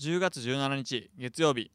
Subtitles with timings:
[0.00, 1.70] 10月17日月曜日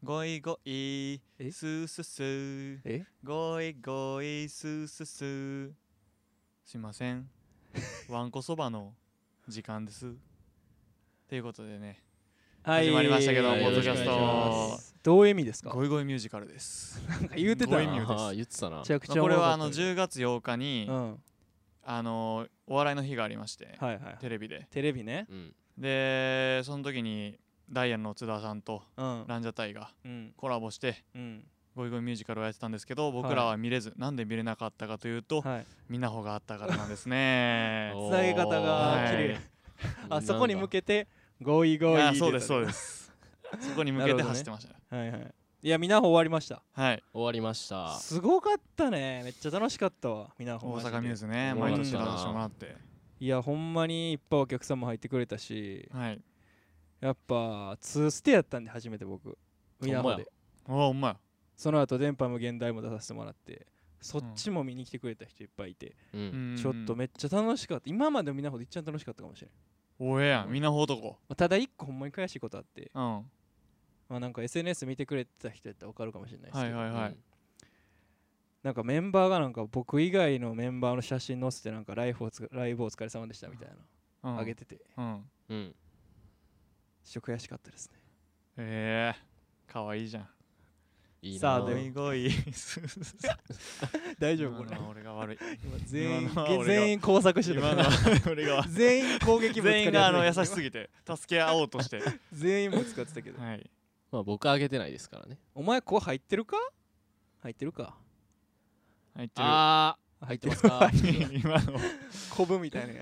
[0.00, 1.50] ごいごいえ？
[1.50, 3.04] スースースーえ？
[3.24, 5.70] ごいごいスースースー
[6.64, 7.28] すいません。
[8.08, 8.94] わんこそばの
[9.48, 10.14] 時間です。
[11.28, 12.04] ということでね。
[12.62, 12.86] はい。
[12.86, 14.78] 始まりましたけどポッドキャスト。
[15.02, 17.04] どういう意味ですかごいごいミュージカルです。
[17.08, 17.78] なんか言うてたな。
[17.78, 18.78] ああ言ってたな。
[18.78, 21.22] めちゃくちまあこれはあの10月8日に、うん。
[21.82, 24.18] あのお笑いの日がありまして、はいはい。
[24.20, 24.68] テレビで。
[24.70, 25.26] テレビね。
[25.28, 25.54] うん。
[25.76, 27.40] でその時に
[27.70, 29.24] ダイアンの津田さんとうん。
[29.26, 30.32] ランジャタイがうん。
[30.36, 31.44] コラボしてうん。
[31.74, 35.66] ゴイゴイミュージカルをやってたんですけど僕らは見れず、なんで見れなかったかというと、はい。
[35.90, 37.92] みなほがあったからなんですね。
[37.96, 39.10] おつなげ方がはい。
[39.10, 39.40] 綺麗。
[40.08, 41.08] あそこに向けけて
[41.42, 43.12] ゴイゴイそうですそうです。
[43.60, 44.80] そこに向けて 走ってましたね。
[44.88, 45.34] はいはい。
[45.62, 46.62] いやみなほ終わりました。
[46.72, 47.02] はい。
[47.12, 47.90] 終わりました。
[47.98, 49.22] すごかったね。
[49.24, 52.74] めっちゃ楽しかったわみなほ大阪ミューズねうん毎年出させてもらって。
[53.20, 55.88] いやほんまにいっぱいお客さんも入ってくれたし。
[55.92, 56.20] はい
[57.00, 59.36] やっぱ2ステやったんで初めて僕。
[59.80, 60.28] みなほほんまで。
[60.68, 61.16] おおうまい
[61.56, 63.66] その後電波無限大も出させてもらって
[64.00, 66.54] そっちも見に来てくれた人いっぱいいて、ううん。
[66.54, 67.90] んちょっとめっちゃ楽しかった。
[67.90, 69.50] 今までみなほで一番楽しかったかもしれん、
[69.98, 73.16] おえやんみなほ男まあただ一個ほんまに悔しいことあって、うん。
[73.16, 73.22] は
[74.08, 77.16] まあ、なんか SNS 見てくれてた人やったら分かるかもしれないですけど、いはいはい。
[78.62, 83.68] なんかメンバーがなんか僕以外のメンバーの写真載せてなんかライフをライブお疲れ様でしたみたい
[84.22, 84.38] なうん。
[84.38, 84.80] あげてて。
[84.96, 85.30] うん。
[85.48, 85.74] うん
[87.06, 87.98] ちょっと悔しかったですね。
[88.58, 90.28] ええかわいいじゃん。
[91.22, 91.40] いいな。
[91.40, 92.30] さあでもゴイゴイ
[94.18, 94.76] 大丈夫これ？
[94.76, 95.38] 俺が悪い。
[95.64, 97.60] 今全員今のは俺が全員工作してた。
[97.60, 97.90] 今のは
[98.30, 102.02] 俺が全員攻撃ぶつかり全員があの優しすぎて助け合おうとして。
[102.32, 103.40] 全員も使ってたけど。
[103.40, 103.70] はい。
[104.10, 105.38] まあ僕あげてないですからね。
[105.54, 106.56] お前こう入ってるか？
[107.42, 107.96] 入ってるか？
[109.14, 109.46] 入ってる。
[109.46, 110.90] ああ入ってますか？
[111.32, 111.78] 今の。
[112.34, 112.94] コブみたいな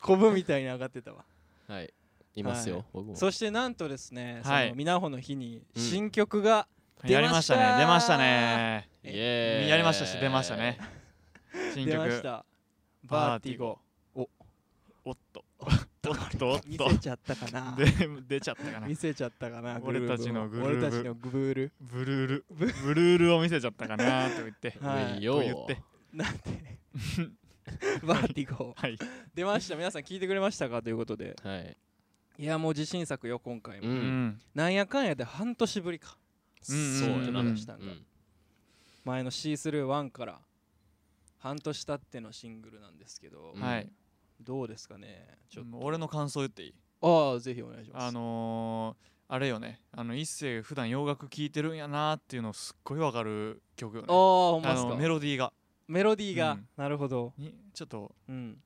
[0.00, 1.24] コブみたいに上がってたわ。
[1.68, 1.92] はい
[2.34, 2.42] い。
[2.42, 3.16] ますはよ僕も。
[3.16, 4.66] そしてなんとですね、はい。
[4.66, 6.66] そのみなほの日にうん新曲が
[7.04, 7.78] やりましたね。
[7.78, 8.16] 出ました。
[8.16, 9.68] 出ましたね。
[9.68, 10.78] やりましたし出ましたね。
[11.74, 12.44] 新出まし曲た。
[13.04, 13.78] バーティゴ。
[15.06, 15.44] おっと。
[15.60, 17.74] おっとおっ見とせちゃったかな。
[17.76, 17.84] で
[18.26, 18.86] 出ちゃったかな。
[18.86, 20.78] 見せちゃったかな俺たちのグルーブ。
[20.78, 21.72] 俺たちのグブール。
[21.80, 22.44] ブルール。
[22.50, 24.78] ブルールを見せちゃったかなと言って。
[24.80, 25.22] はい。
[25.24, 25.82] と言って。
[26.12, 26.78] なんて
[28.04, 28.74] バーティゴ。
[28.76, 28.98] はい。
[29.34, 29.76] 出ました。
[29.76, 30.82] 皆さん聞いてくれましたか？
[30.82, 31.36] ということで。
[31.42, 31.76] はい
[32.38, 34.26] いやもう自信作よ今回も、ううん。
[34.28, 36.16] んなんやかんやで半年ぶりか。
[36.68, 38.04] うんうんそうやなうんしたんだうん
[39.04, 40.38] 前の C31 から
[41.38, 43.62] 半年経ってのシングルなんですけど、うん。
[43.62, 43.88] はい。
[44.40, 45.78] どうですかねちょっと。
[45.78, 46.74] 俺の感想言っていい？
[47.02, 48.04] ああぜひお願いします。
[48.06, 49.80] あのーあれよね。
[49.92, 54.06] あの一世普段洋楽聴いてるんやなっていうのすっごいわかる曲よね。
[54.10, 54.96] ああほんまっすか。
[54.96, 55.52] メロディーが。
[55.88, 56.68] メロディーが、うん。
[56.76, 57.32] なるほど。
[57.38, 58.58] にちょっとうん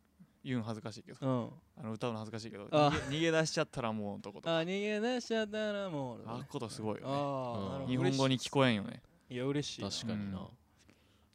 [0.49, 1.19] 言うん恥ずかしいけど。
[1.21, 1.51] うん。
[1.77, 4.59] あの歌うの恥ずかしいけどあ逃げ逃げ出しちゃったらもうとことか。
[4.59, 7.13] あ逃げ出しちゃったらもう、あっことすごいよね。
[7.13, 7.87] ああ、うん。
[7.87, 9.03] 日本語に聞こえんよね。
[9.31, 9.37] えい。
[9.39, 9.91] や嬉しいな。
[9.91, 10.49] 確かにな。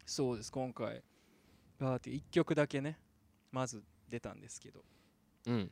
[0.05, 1.03] そうです今回。
[1.79, 2.97] バーティ1曲だけね
[3.51, 4.83] まず出たんですけど。
[5.47, 5.71] うん。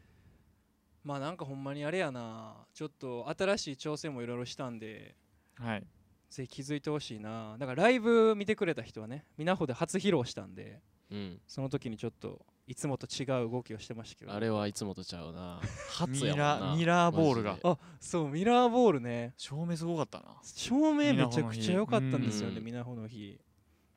[1.04, 2.66] まあなんかほんまにあれやな。
[2.74, 5.16] ちょっと新しい挑戦もいろいろしたんで。
[5.56, 5.84] はい。
[6.30, 7.58] ぜひ気づいてほしいな。
[7.58, 10.82] だからライブ見てくれた人はねみなほで初披露したんで。
[11.10, 11.42] うん。
[11.48, 14.34] その時にちょっといつもと違う動きをしてましたけど。
[14.34, 15.60] あれはいつもとちゃうな。
[15.92, 17.58] 初ミラミラーボールが。
[17.64, 19.34] あそうミラーボールね。
[19.38, 20.40] 照明すごかったな。
[20.44, 22.64] 照明めちゃくちゃ良かったんですよねうん。
[22.66, 23.40] みなほの日。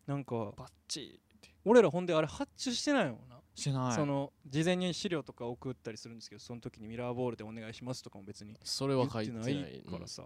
[0.07, 1.21] なんかバッチリ
[1.65, 3.41] 俺らほんであれ発注してないもんな。
[3.55, 3.93] してない。
[3.95, 10.25] その事前に資料とか送ったりするんですけどその時にミラーボールでお願いしますとかも別にそれは書いてないからさ、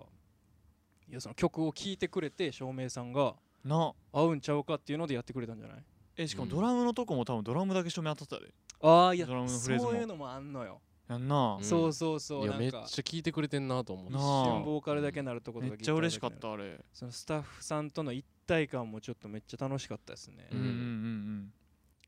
[1.09, 3.93] いやその曲を聴いてくれて照明さんがな。
[4.13, 5.85] 合うんちゃうかっていうのでやってくれたんじゃない？
[6.19, 6.51] えしかもうん。
[6.51, 8.53] ドラムのとこも多分ドラムだけ照明当たったで。
[8.83, 9.93] ああいやドラムのフそレーズも。
[9.93, 11.57] ういうのもあんのよ、やんな。
[11.59, 14.23] うんそうそうそいうやめっちゃなんか聞いてくれてんなと思う一なあ。
[14.45, 16.85] 瞬ボーカルだけなるとことかめっちゃ嬉しかったあれ。
[16.93, 21.53] そのスタッフさんとの一体感もちょっとめっちゃ楽しかったですね、うんうんうん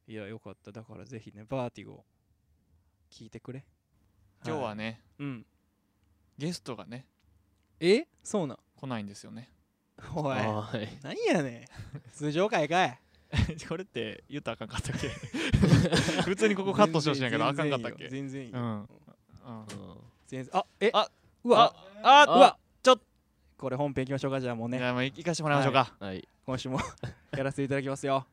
[0.08, 0.72] いやよかった。
[0.72, 2.04] だからぜひねバーティゴ
[3.12, 3.64] 聞いてくれ。
[4.44, 5.46] 今日はねうん。
[6.36, 7.06] ゲストがね
[7.78, 8.06] え？
[8.24, 8.58] そうなん。
[8.74, 9.52] 来ないんですよね。
[10.16, 10.36] おい。
[10.36, 10.98] はい。
[11.02, 12.10] 何やねん。
[12.12, 13.00] 通常会かい
[13.68, 15.08] これって言ったらあかんかったっけ？
[16.22, 18.08] 普通にここカットしてほしいんやけどあかんかったっけ？
[18.08, 18.58] 全然いいよ。
[18.58, 18.64] うん。
[18.64, 18.78] うん。
[18.78, 18.86] うん。
[20.26, 21.08] 全然あえあ
[21.44, 21.74] うわ。
[22.02, 23.00] あうわちょっ。
[23.56, 24.78] これ本編いきましょうかじゃあもうね。
[24.78, 25.94] じゃあもう行かしてもらいましょうか。
[26.00, 26.26] はい。
[26.46, 26.80] 今週も
[27.36, 28.26] やらせていただきますよ。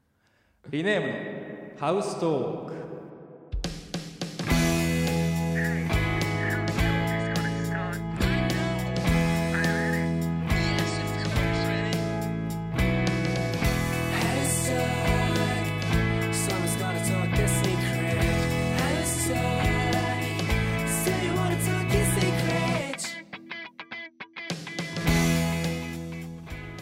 [0.70, 2.87] リネームのハウストーク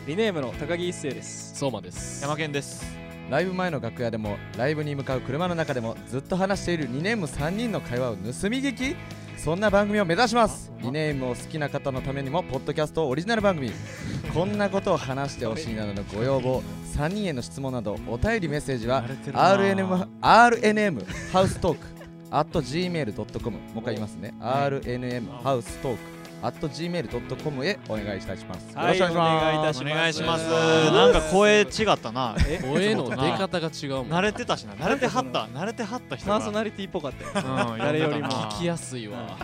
[0.05, 1.55] リネームの高木一生です。
[1.55, 2.21] 相馬です。
[2.21, 2.85] 山健です。
[3.27, 8.95] ライブ前の楽屋でもライブに向かう車の中でもずっと話しているリネーム3人の会話を盗み聞き。
[9.35, 10.71] そんな番組を目指します。
[10.79, 13.71] リネームを好きな方のためにもポッドキャストオリジナル番組。
[14.31, 16.61] こんなことを話してほしいなどのご要望。
[16.95, 19.03] 3人への質問などお便りメッセージは
[19.33, 21.95] RNM, RNM ハウストーク。
[22.29, 24.35] at gmail.com もう一回言いますね。
[24.39, 26.14] RNM ハウストーク
[26.51, 29.81] gmail.com へお願いいたします、はいよろしくお願いします。
[29.81, 30.45] お願いします。
[30.45, 30.91] お願いします。
[30.93, 32.35] なんか声違ったな。
[32.47, 32.59] え？
[32.61, 34.09] 声の出方が違うもん。
[34.09, 34.73] 慣れてたしな。
[34.73, 35.45] 慣れてはった。
[35.45, 36.37] 慣れてはった人が。
[36.37, 37.45] パーソナリティっぽかったよ。
[37.71, 38.29] うん誰よりも。
[38.29, 39.37] 聞きやすいわ。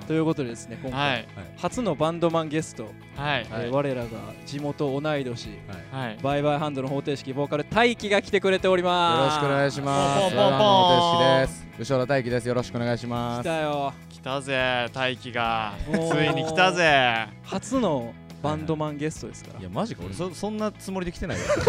[0.00, 0.06] うん。
[0.06, 1.26] ということでですね今回、はい。
[1.56, 3.46] 初のバンドマンゲスト、はい。
[3.50, 4.08] えー我らが
[4.44, 5.48] 地元同い年。
[5.92, 6.18] はい。
[6.22, 9.36] バイバイハンドの方程式ボーカル大輝が来てくれておりよます。
[9.36, 10.20] ろしくお願いします。
[10.22, 10.58] ポンポンポン。
[10.58, 11.48] ポン。
[11.78, 12.48] 吉原大輝です。
[12.48, 13.44] よろしくお願いしま来す。
[13.44, 15.74] たよ来たぜ大輝が。
[15.86, 15.90] つ
[16.22, 17.26] いに来たぜ。
[17.42, 18.12] 初の
[18.42, 19.60] バンドマンゲストですから。
[19.60, 20.02] いやマジか。
[20.04, 21.44] 俺そそんなつもりで来てないよ。
[21.46, 21.62] ラ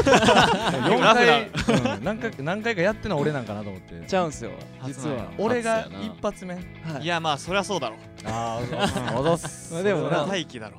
[0.89, 4.05] 4フ回、うん、何回何回かやってんの俺なんかなと思って。
[4.05, 4.51] ちゃうんすよ
[4.81, 5.31] 初実は。
[5.37, 6.55] 俺が一発目。
[6.55, 6.59] は
[6.99, 7.03] い。
[7.03, 7.95] いやまあそりゃそうだろ
[8.25, 10.25] ああ、でもな。
[10.25, 10.77] 大輝だろ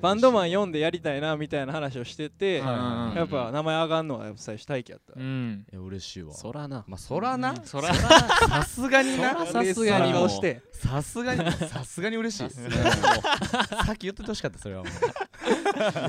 [0.00, 5.66] バンドマン読んでやりたいなみたいな話をしてて、はいやっぱ名前上がんのはやっぱ最初大輝やった、うん。
[5.70, 6.34] いや嬉しいわ。
[6.34, 6.84] そらな。
[6.86, 7.54] まあそらな。
[7.64, 9.46] そら さすがにな。
[9.46, 9.64] そらさすがにもう。
[9.64, 12.50] 嬉しそうな顔してさすがにさすがに嬉しい。
[12.50, 13.00] さうんすがに。
[13.00, 14.92] もさっき言っててほしかったそれはもい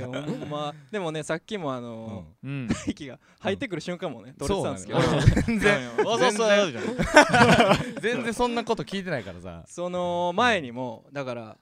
[0.02, 0.74] やほんま。
[0.92, 1.82] でもねさっきもあう。
[1.82, 2.68] のうん。
[2.68, 5.00] 大輝が入ってくる瞬間もね撮れてたんですけど、
[5.48, 6.84] 全然わざわざじゃん。
[8.02, 9.64] 全然そんなこと聞いてないからさ。
[9.68, 11.58] その前にもだから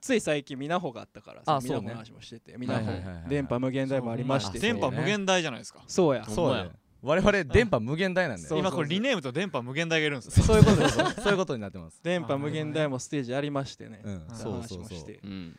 [0.00, 5.82] つい最近みなほがあったからあそうねみなほの話もしててみなほ電波無限大もありまして電波無限大じゃないですか？
[5.86, 6.24] そうや。
[6.24, 6.70] そうだよ。
[7.02, 8.58] 我々電波無限大なんだよ。
[8.58, 10.44] 今これリネームと電波無限大がいるんですね。
[10.44, 12.00] そういうことですそういうことになってます。
[12.02, 14.24] 電波無限大もステージありましてね、うん。
[14.28, 15.58] そそううそうそう話もしていうん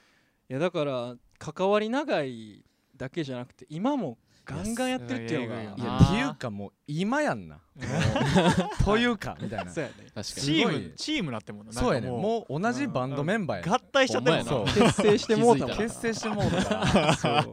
[0.50, 2.64] やだから関わり長い
[2.96, 5.62] だけじゃなくて今もガンガンやってるっていうのが。
[5.62, 7.60] いやっていうかもう今やんな。
[8.84, 9.72] というかみたいな。
[9.72, 10.24] そうやね。
[10.24, 10.66] チに。
[10.66, 11.74] ームチームなってもんな。
[11.74, 12.10] そうやね。
[12.10, 12.60] もう。
[12.60, 13.76] 同じバンドメンバーや。
[13.76, 17.48] 合体しちゃってるもん結成してもうたもん結成してもうた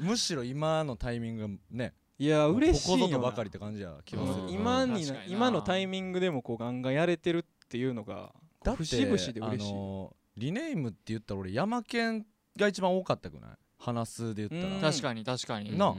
[0.00, 4.44] むしろ今のタイミングがねいや嬉しいここよなぞとばかりって感じや気がする。
[4.44, 4.50] うん。
[4.50, 9.72] 今に今のタイミングでもこうガンガンやれてるっていうのがだって節々で嬉しい。
[9.72, 12.26] あのーリネームって言ったら俺山県
[12.56, 13.50] が一番多かったくない？
[13.84, 14.80] 話すで言ったうん。
[14.82, 15.76] ら確かに確かに。
[15.78, 15.94] な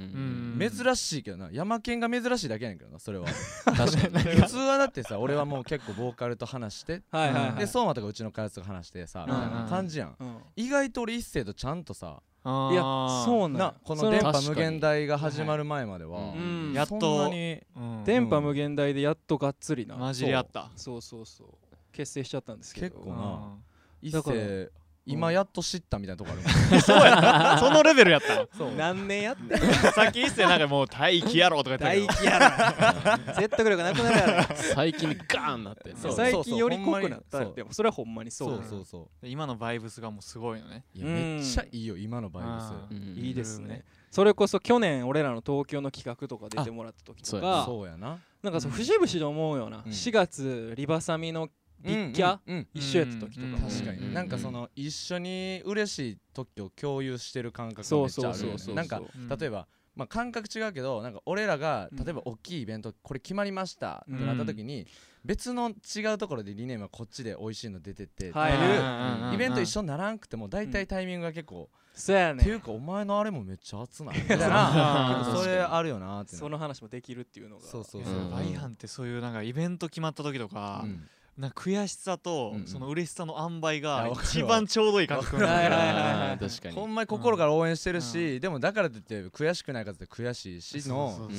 [0.70, 1.50] 珍しいけどな。
[1.52, 3.28] 山県が珍しいだけやねんけどなそれは。
[3.66, 3.76] 確
[4.12, 4.36] かに。
[4.42, 7.56] 普通はだってさ俺はもう結構ボーカルと話してはいはいはい。
[7.60, 10.16] で相馬とかうちの開発とか話してさみたいな感じやん。
[10.20, 10.38] うん。
[10.56, 12.84] 意外と俺一星とちゃんとさいや
[13.26, 16.32] そうなんなやこの電波無限大が始まる前までは
[16.76, 18.04] やっとそん。
[18.06, 19.96] 電波無限大でやっとがっつりな。
[19.96, 20.70] 混じり合った。
[20.76, 21.48] そうそうそう。
[21.92, 22.98] 結成しちゃったんですけど。
[22.98, 23.58] 結構な。
[24.02, 24.70] 一星
[25.06, 26.82] 今やっと知ったみたいなとこあるもん。
[26.82, 28.48] そうやなそのレベルやった。
[28.58, 28.72] そう。
[28.76, 32.24] 何年やってさっき一世なんかもう大気やろとか言ってたけど。
[32.24, 34.56] 大気やろ説得力なくなるやろ。
[34.56, 36.12] 最近ガーンなってそう。
[36.14, 37.56] 最近より濃くなったそうそう。
[37.56, 39.28] でもそれはほんまにそそううそうそう。
[39.28, 40.84] 今のバイブスがもうすごいよね。
[40.94, 41.14] いやうん。
[41.14, 43.04] めっちゃいいよ今のバイあブうん。
[43.18, 43.84] いいですね。
[44.12, 48.18] それこそ去年俺らの東京の企画とか出てもらった時とそうスかそうやな。
[48.42, 49.78] なんかそう節々で思うような。
[49.78, 49.84] うん。
[49.84, 51.52] 4月リバサミのビ
[51.94, 53.58] ッキャうんうん一緒やった時とかうんも。
[53.70, 58.50] 確かうんになんかその一緒に嬉しい時を共有してる感覚がそうめっちゃあるよね。
[58.50, 59.30] そうそうそうなんかうん。
[59.30, 62.04] 例えばまあ感覚違うけどなんか俺らがうん。
[62.04, 64.88] 例えば大きいイベントこれ決まりましたってなった時に
[65.24, 69.32] 別の違うところでリネームはこっちで美味しいの出てってってはい。
[69.32, 75.36] いうイベント一緒緒にならんくても大体タイミングが結構そうやっていうねかお前のあれもめっちゃ熱ない みたいあな。
[75.42, 77.62] それあるよなってその話もできるっていうのが。
[77.66, 78.14] そうそうそう。
[78.14, 82.68] うんバイハンってそういうなんかイベント決まった時とかうんな悔しさとうんうん。
[82.68, 85.82] その嬉しさの塩梅いが一番ちょうどいい感覚はいはいはいはい。
[85.82, 86.76] あー確かに。
[86.76, 91.30] ほんまに心から応援してるしでもだからといって悔しくないかって悔しいしの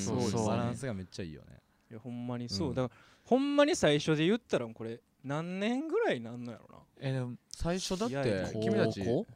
[0.47, 1.59] バランスがめっちゃいいよね。
[1.91, 2.75] いやほんまにそう、うん。
[2.75, 6.83] だからほんまに最初で言ったらこれ何年ぐらいなんのやろな。
[7.01, 9.27] えでも最初だって君たち高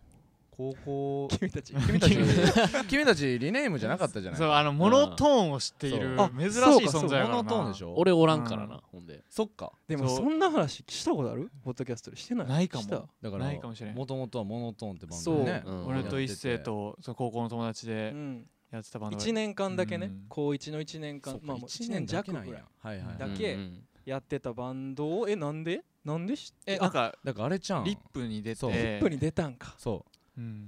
[0.60, 1.28] 高校。
[1.38, 2.16] 君たち君たち
[2.86, 3.38] 君たち。
[3.38, 7.94] リネームじゃなかったじゃないそうあのモノトーンを知っている珍しい存在やからなモノトーンでしょ？
[7.96, 9.22] 俺おらんからなほんで。
[9.30, 9.72] そっか。
[9.88, 11.50] でもそんな話したことある？
[11.64, 12.48] ポッドキャストでしてない？
[12.48, 12.88] ないかも。
[12.88, 13.94] だからないかもしれん。
[13.94, 15.62] もともとはモノトーンってバンドでね。
[15.64, 15.74] そう。
[15.74, 15.86] うん。
[15.86, 20.24] 俺と一星とその高校の友達うでん、やってたバンドが1年間だけね、うん。
[20.28, 21.40] 高1の1年間。
[21.42, 22.58] まあもう1 1年年弱ぐらい弱ぐら
[22.92, 22.98] い。
[22.98, 25.28] はいはいだけうんうんやってたバンドを。
[25.28, 25.82] えなんで？
[26.02, 27.84] なんでしあえなんかだからあれちゃん。
[27.84, 28.72] リップに出そう。
[28.72, 29.74] てリップに出たんか。
[29.78, 30.08] そう。
[30.08, 30.09] ん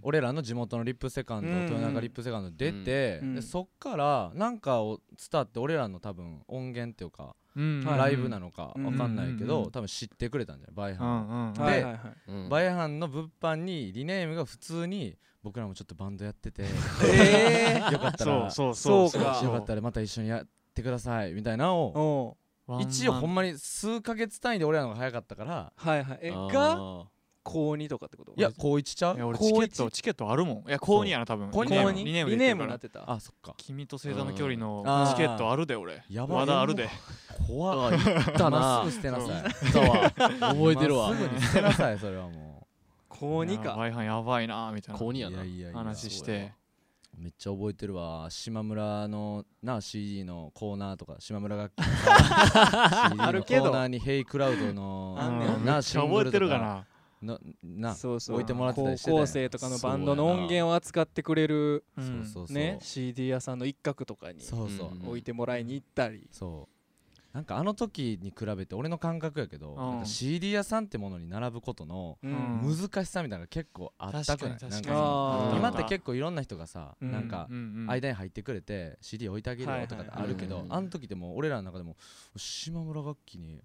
[0.03, 3.35] 俺らの地元のリップセカンド、豊中リップセカンド出て、うん。
[3.35, 5.01] でそっからなんかを
[5.31, 8.87] 伝って俺らの多分音源っていうか、ライブなのかうん。
[8.87, 10.75] わかんないけど、多分知ってくれたんじゃない？
[10.75, 16.65] バイうハン、ではいバイハンの物販にリネームが普通に僕らもちょっとバンドやってて
[17.05, 19.41] えよかったらそうそうそうか。
[19.43, 22.37] よかったらまた一緒にやってくださいみたいなのを
[22.81, 26.19] 一応ほんまに数ヶ月単位で俺らの方が早かったからはいはい。
[26.23, 27.07] えが？
[27.43, 28.33] 高2とかってこと？
[28.37, 29.69] いや高一ちゃいうや俺高一？
[29.71, 30.69] チケットチケットあるもん。
[30.69, 31.51] いや高2やな多分。
[31.51, 32.57] 高二高リネーム2リネームリネーで言ってるから。
[32.57, 33.11] ムになってた。
[33.13, 33.55] あそっか。
[33.57, 35.11] 君と星座の距離のあー。
[35.11, 36.03] チケットあるで俺。
[36.09, 36.39] やばい。
[36.39, 36.89] まだあるで。
[37.47, 38.85] 怖っあ言ったな。
[38.85, 39.53] すぐ捨てなさい。
[40.41, 41.15] 覚えてるわ。
[41.15, 42.67] すぐに捨てなさいそれはも
[43.09, 44.99] 高2いやかバイハンやばいなみたいな。
[44.99, 45.43] 高2やな。
[45.43, 45.79] ういやいやいや。
[45.79, 46.53] 話して。
[47.19, 48.27] めっちゃ覚えてるわ。
[48.31, 51.17] 島村のな CD のコーナーとか。
[51.19, 53.65] 島村楽器 のさ CD のコあるけど。
[53.67, 55.49] ーナーに「ヘイクラウドのあんねん。
[55.49, 56.87] うんめっちゃ覚えてるか
[57.23, 57.41] なな
[57.91, 58.37] なそうそう。
[58.37, 62.47] 置いてもらってたりしてた高校生とかのバンドの音源を扱ってくれるうんそうそう。
[62.49, 64.89] そうね CD 屋さんの一角とかにそうそう。
[65.01, 66.29] うん置いてもらいに行ったり。
[66.31, 66.72] そう
[67.33, 69.77] なんかあの時に比べて俺の感覚やけど、ん。
[69.77, 72.31] なんか CD 屋さんってものに並ぶことのうん。
[72.33, 72.35] う
[72.73, 74.59] ん難しさみたいなのが結構あったくない？
[74.59, 77.11] 確かに確かになんか今って結構いろんな人がさ、うん。
[77.11, 77.91] なんかうんうん。
[77.91, 81.97] 間に入ってくれて CD 置いてあげるよとかってあるけど、はいはいはいあの時でも俺らの中でも
[82.37, 83.63] 島村楽器に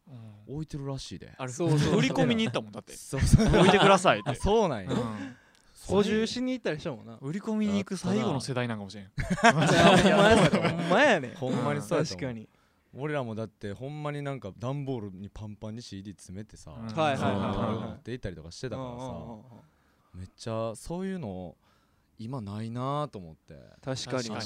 [0.47, 0.55] うん。
[0.55, 1.33] 置いてるらしいで。
[1.37, 1.97] あれそうそう。
[1.97, 2.93] 売り込みに行ったもんだって。
[2.93, 3.47] そうそう。
[3.47, 4.39] 置いてくださいっあて。
[4.39, 4.97] そうなんや、うん。
[5.87, 7.17] 補充しに行ったりしたもんな。
[7.21, 9.11] 売り込みに行く最後の世代なんかもしれん。
[9.43, 11.33] ほんまやね。
[11.35, 12.05] ほんまにそうやと思う。
[12.05, 12.47] 確かに
[12.97, 17.57] 俺らもだってほんまになんか段ボールにパンパンに CD 詰めてさ、うんはいはいそのはい。
[17.57, 19.13] はい持って行ったりとかしてたからさ。
[20.15, 21.55] めっちゃそういうの
[22.17, 23.53] 今ないなと思って。
[23.83, 24.29] 確かに。
[24.29, 24.43] 確かにあり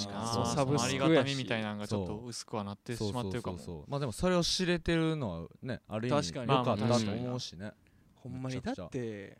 [0.50, 3.58] スクやしがたみみたいなのがちょっと薄くはなってしまってるかも。
[3.58, 3.92] そうそうそうそう。
[3.92, 6.58] まあでもそれを知れてるのはねある意味確かに。
[6.60, 7.72] 良かったと思うしね。
[8.16, 9.38] ほんまにだって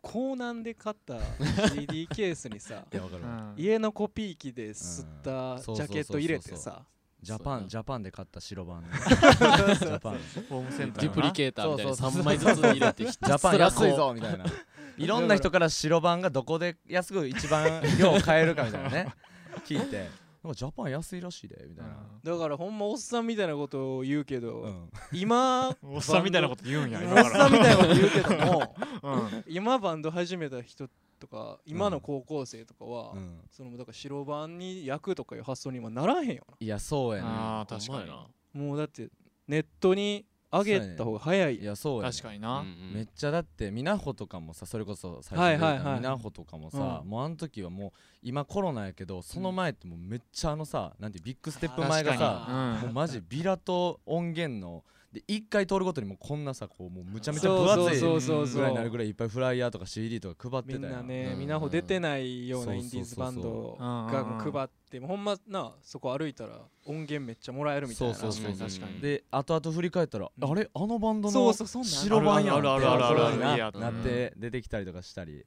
[0.00, 1.18] コーナンで買った
[1.74, 6.84] CD ケースにさいやわかるわうん家のコピー機で吸ったうんジャケット入れてさ
[7.24, 10.18] ジャパンジャパンで買った白版ジャパン。
[10.50, 11.94] ホームセンターデュプリケーターみたいな。
[11.94, 12.22] そうそうそう。
[12.22, 14.44] 3枚ずつ入れてひジャパン安いぞみたいな。
[14.96, 19.14] いろんな人から白版がどこで安く一番量買えるかみたいなね。
[19.66, 20.08] 聞いて。
[20.44, 21.96] なんかジャパン安いらしいでみたいな。
[22.22, 24.90] だからほんまおっさんみたいなことを言うけど、うん。
[25.10, 29.44] 今 おっさんみたいなこと言うんやお今っさんみたいなこと言うけどもうん。
[29.48, 30.90] 今バンド始めた人
[31.26, 33.40] とか今の高校生とかは、うん。
[33.50, 38.16] そのだから白番に焼くとかいう発想に今ならへんよいやそうやねあー確かにな。
[38.16, 39.08] なもうだって
[39.48, 41.56] ネットに上げた方が早い。
[41.56, 42.60] いやそうやね確かにな。
[42.60, 45.94] うんめっちゃだってみなほとかもさそれこそ最はい初にはいはい。
[45.96, 47.08] みなほとかもさ、うん。
[47.10, 47.90] もうあの時はもう
[48.22, 61.38] 今コロナやけどその前ってもうめっちゃあのさなんてビッグステップ前が確さもうマジビラと音源ので一回通るごとにもうこんなさこうもうむちゃめちゃ分厚いそうそうそうぐらいになるぐらいいっぱいフライヤーとか CD とか配ってみんなね、うん。
[61.38, 68.14] みなほ出てないようなインディーズバンドが配ってほんまなそこ歩いたら音源めっちゃもらえるみたいな。
[68.14, 70.50] そうそうそう確かにで後々振り返ったら、うん。
[70.50, 75.44] あれあのバンドのそうそうそんなん白版やんってなって出てきたりとかしたり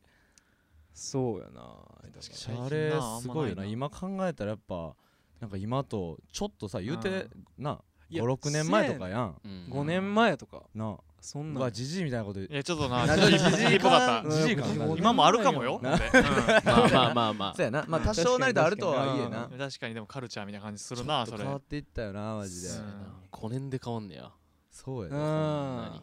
[0.93, 1.75] そうやな
[2.21, 4.95] シャレすごいよな今考えたらやっぱ
[5.39, 7.79] なんか今とちょっとさ言うてな
[8.11, 9.35] 56年前とかやん。
[9.43, 9.67] うん。
[9.69, 10.63] 5年前とか。
[10.73, 12.53] なそんなじじいみたいなこと言う。
[12.53, 14.29] いやちょっとな なじじいっぽかった。
[14.29, 14.97] じじい感うん。
[14.97, 15.79] 今もあるかもよ。
[15.81, 16.11] なほんで。
[16.63, 17.55] まあまあまあまあ。
[17.55, 17.85] そうやな。
[17.87, 19.45] まあ多少なりとあるとはいえな。
[19.51, 21.39] うん確かにでもカルチャーみたいな感じするなそれ。
[21.43, 22.69] 変わっていったよなマジで。
[22.69, 23.13] うん。
[23.31, 24.25] 5年で変わんねや。
[24.25, 24.31] う
[24.71, 26.01] そうやねん。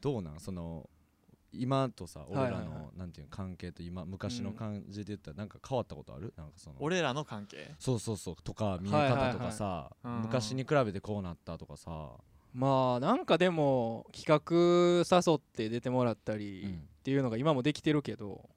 [0.00, 0.40] どうなん？
[0.40, 0.88] その
[1.58, 6.32] 今とさ俺らのなんていうの関係と今昔の感じで言ったらなんか変わったことある？
[6.36, 6.76] なんかその。
[6.80, 7.74] 俺らの関係？
[7.78, 8.36] そうそうそう。
[8.42, 10.20] とか見え方とかさうん。
[10.22, 12.10] 昔に比べてこうなったとかさ。
[12.52, 18.48] まあなんかでも企画誘って出てもらったりうんっていうのが今もできてるけど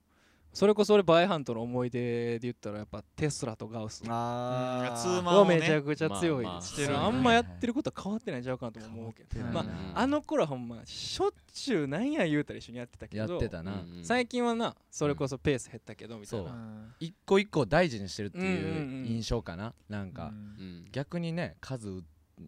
[0.58, 4.02] それこそ俺バイハンとの思い出で言ったらやっぱテスラとガウス。
[4.08, 5.60] あツーマンはをね。
[5.60, 6.62] めちゃくちゃ強いまあまあ。
[6.62, 9.46] ですしてるあんまやってることは変わってないんちゃうかなとも思うけど。
[9.54, 9.62] ま
[9.94, 13.72] ああの頃はほんましょっちゅうなんや言うたら一緒にやってたけどやってたな。
[13.72, 13.98] うん。
[13.98, 16.96] うん最近はなそれこそペース減ったけどみたいな。
[17.00, 20.32] 一個一個大事にしてるっていううん印象かななんか。
[20.34, 20.88] うん。
[20.92, 22.02] 逆にね数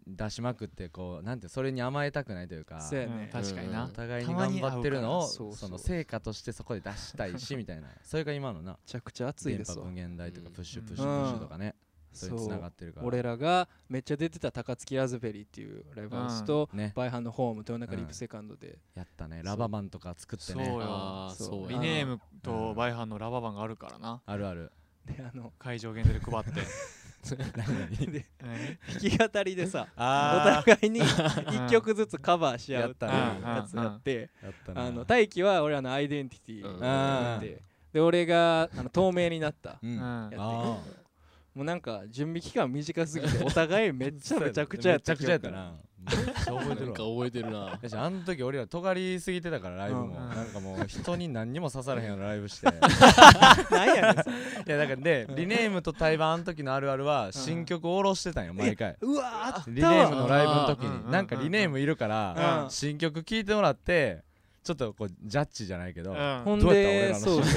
[0.06, 3.28] 出しまくってこうなんてそれに甘えたくないというかうんそうやね。
[3.32, 3.84] 確かにな。
[3.84, 7.88] お互いに頑張ってるのをそうそうその成果としてそこで出したいし みたいな。
[8.02, 9.84] それが今のなめちゃくちゃ熱い電ですわ。
[9.84, 11.74] 波無限大とかプッシュうんプッシュプッシュとかね。
[12.12, 13.06] そうつながってるから。
[13.06, 16.92] 俺らがめっちゃ出てた高槻ラズベリーっていうライブハウスとね。
[16.96, 19.42] バイハンのホーム豊中リップセカンドでやったね。
[19.44, 20.66] ラバマンとか作ってね。
[20.66, 21.30] そうよ。
[21.36, 24.22] そうリやネームとバイハンのラババンがあるからな。
[24.26, 24.72] あるある。
[25.06, 26.60] であの会場限定で配って
[27.30, 34.30] 弾き語りでさおあ互いに 一曲ずつカバーし合うっていうやったねやつやって
[34.74, 36.66] あの大輝は俺らのアイデンティティ。
[36.66, 36.82] うん。
[36.82, 37.62] やって
[37.92, 39.70] で俺があの透明になった。
[39.70, 40.36] やって。
[40.36, 45.74] もうなんか準備期間短すぎてお互いめっちゃめちゃくちゃやっためちゃくちゃやったな
[46.06, 47.78] めっちゃ覚えてなんるわか覚えてるな。
[47.82, 50.12] だしあの時俺ら尖りすぎてたからライブも、うん。
[50.14, 52.68] なんかもう人に何にも刺されへんようなライブして。
[52.68, 52.70] い
[53.72, 54.30] なんやねんそ
[54.66, 54.74] れ。
[54.74, 58.96] やだからでリネームと対バンあの時のあるあるは新曲を下ろしてたんよ毎回。
[59.00, 62.70] うわーあっリネームのライブの時あーになんかリネームいるからうん。
[62.70, 64.22] 新曲聴いてもらって
[64.62, 66.42] ちょっとこうジャッジじゃないけどうん。
[66.44, 67.48] ほんどうやった俺らので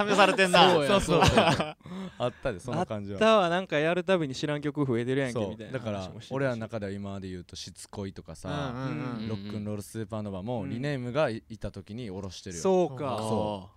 [0.00, 0.10] そう。
[0.10, 0.70] 試されてんな。
[0.70, 0.88] そうや。
[0.88, 1.20] そうそう。
[2.18, 3.16] あったでその感じは。
[3.16, 12.62] あったわなんかやるたびに知らん曲増えてるやんけそみたいうなだから俺らの中では今まで言うと「しつこい」とかさうんうんうん「ロックンロールスーパーノヴァ」もうんリネームがいいた時に下ろしてるよ。
[12.62, 13.16] そうか。
[13.18, 13.70] そ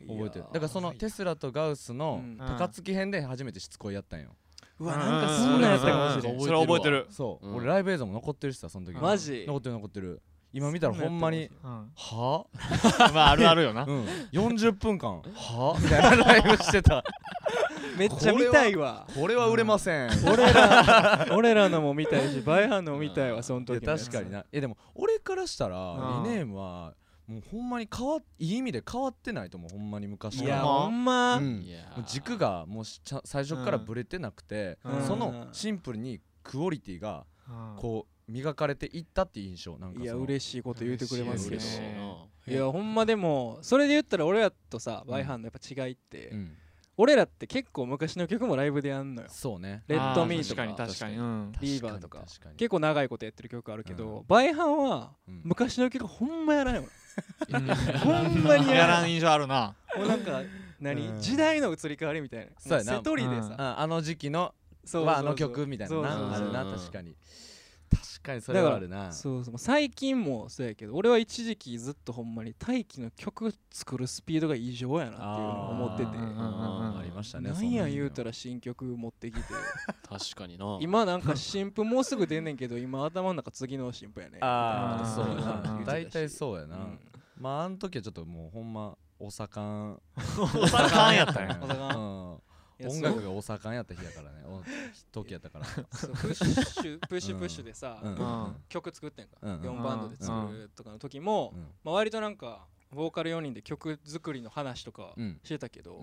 [0.00, 0.44] いや覚えてる。
[0.46, 2.38] だからそのテスラとガウスのうん。
[2.38, 4.30] 高槻編で初めてしつこいやったんよ。
[4.80, 6.34] うわなんかそんなんやったかもしれん。
[6.34, 7.06] うんそれ覚えてる。
[7.10, 7.56] そう、うん。
[7.56, 9.44] 俺ライブ映像も残ってるしさその時マジ？
[9.46, 10.22] 残ってる残ってる
[10.54, 12.46] 今見たらほんまにうんは？
[13.12, 13.82] まああるあるよな。
[13.82, 14.04] うん。
[14.32, 15.76] 40分間は？
[15.82, 17.02] みたいなライブしてた。
[17.98, 19.06] めっちゃ見たいわ。
[19.14, 24.40] これは売れません、俺ら俺らのも見たいしバイハンのも見たいわその時確かにな。
[24.40, 26.24] いやでも俺からしたらうん。
[26.24, 26.94] リネームは
[27.26, 29.70] もうほんまに変わっいい意味で変わってないと思う。
[29.70, 30.48] ほんまに昔から。
[30.48, 31.36] いやほんま？
[31.36, 31.64] うん。
[32.06, 32.84] 軸がもう
[33.24, 35.02] 最初からブレてなくて、うん。
[35.04, 37.76] そのシンプルにクオリティがうん。
[37.76, 41.62] こう磨かれていったっていう印象なんかいや嬉しいこと言うてくれますけど。
[41.62, 42.26] 嬉しいな。
[42.46, 46.56] いやほんまでもそれで言ったら俺らとさバイハンのやっぱ違いって、うん。
[46.96, 49.28] 俺らって結構昔の曲もライブでやんのよ。
[49.28, 49.82] そうね。
[49.88, 51.16] レッドミーと確か確かに。
[51.16, 51.52] うん。
[51.60, 52.20] リーバーとか。
[52.20, 52.56] 確かに。
[52.56, 54.24] 結構長いことやってる曲あるけど、うん。
[54.28, 55.40] バイハンはうん。
[55.44, 56.76] 昔の曲ほんまやらん。
[56.76, 56.84] よ
[57.48, 57.66] うん。
[57.98, 59.74] ほんまにやらんやらん印象あるな。
[59.96, 60.42] もうなんか
[60.80, 61.20] 何、うん。
[61.20, 62.52] 時代の移り変わりみたいな。
[62.58, 62.92] そうやな。
[62.92, 64.54] も瀬戸りでさ、ああの時期の
[64.84, 67.14] そうはあの曲みたいなそうそうなあるなうん確かに。
[67.14, 67.53] 確
[68.24, 69.12] かにそれはあるな。
[69.12, 76.10] そうそう最近もそうやけど俺は一時期ずっとほんまに大輝の曲作るスピードが異常やなっていうのを思ってて。
[76.14, 79.42] ありましたねなんや言うたらら新曲持ってきて。
[80.08, 80.78] 確かにな。
[80.80, 85.82] 今なんか新譜もうすぐ出んねんけど今頭の中次の新譜やねああそうな。
[85.86, 86.76] 大体そうやな。
[86.76, 86.98] うん。
[87.38, 89.92] まああの時はちょっともうほんまお盛ん。
[89.92, 91.54] お盛んやったんや。
[91.54, 92.40] ん
[92.82, 94.44] 音楽がお盛んやった日やからね。
[94.46, 94.62] お
[95.12, 95.64] 時やったから。
[95.66, 97.98] プッシュプッシュプッシュでさ、
[98.68, 101.60] 曲作ってんか、うん4バンドで作るとかの時も、うん。
[101.84, 105.40] まあ、割となんかボーカル4人で曲作りの話とかうん。
[105.42, 106.02] してたけど、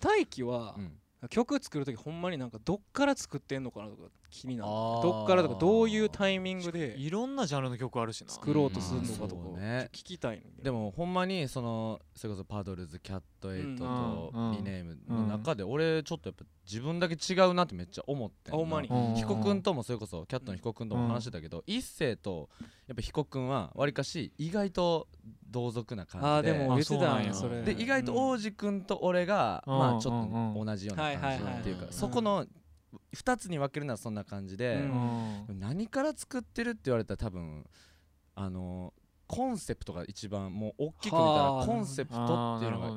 [0.00, 1.00] 大輝はう、ん。
[1.30, 4.02] 曲作る時ほんまになんかどっから作ってんのかなとか
[4.34, 4.68] 気になる。
[4.68, 8.30] どっからとかどういうタイミングでいろんなジャンルの曲あるしな。
[8.30, 9.60] 作ろうとするのかとか。
[9.60, 9.88] ね。
[9.92, 10.70] 聞きたいで。
[10.72, 14.52] もほんまにそのそれこそパドルズキャットエイトとうん。
[14.56, 18.88] リネームの中で俺ちょっとやっぱ自分だけ違うなってめっちゃ思ってほんまに。
[18.88, 19.14] うん。
[19.14, 22.48] 彦君ともそれこそキャットの彦君とも話してたけど、一星と
[22.88, 25.06] やっぱ彦君はわりかし意外と
[25.48, 26.30] 同族な感じで。
[26.32, 27.62] ああでも言ってたんやあそれ。
[27.62, 29.78] で意外と王子君と俺が、うん。
[29.78, 32.46] まあちょっと同じような感じはいはいはいっていうかうんそこの
[33.14, 35.58] 2つに分けるのはそんな感じで、うん。
[35.58, 37.64] 何から作ってるって言われたら多分
[38.34, 38.92] あの
[39.26, 42.88] コンセプトが一番もう大きく見たらはあコンセプトっていうのが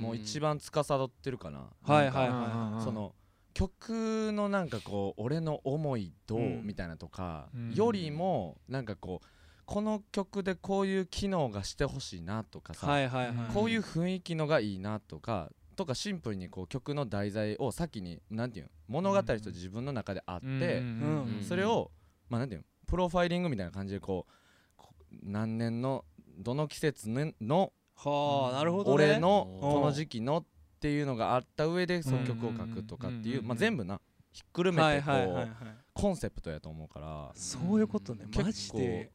[0.00, 1.70] もう一番司ってるかな。
[1.82, 3.14] はいはいはいその
[3.54, 6.62] 曲のなんかこう俺の思いどううん。
[6.64, 7.74] みたいなとかうん。
[7.74, 9.26] よりもなんかこう
[9.64, 12.86] この曲でこういう機能がしてほしいなとかさ、
[13.54, 21.90] こういう雰囲気のがいいなとかとかシンプルにこう曲の題材を先になんていうの物語と自分の中であって、うんそれを
[22.28, 24.32] まあなんていうのプロファイリングみたいな感じでこう
[24.76, 26.04] こ何年の
[26.38, 29.04] どの季節ねのはあなるほどね。
[29.04, 29.60] 俺のうん。
[29.60, 30.44] この時期のっ
[30.80, 34.00] ていうのがあった上でその曲を書くとかっていううんまあ全部な
[34.32, 35.48] ひっくるめはいてこう
[35.94, 37.30] コンセプトやと思うから。
[37.34, 38.24] そういうことね。
[38.34, 39.12] マジで。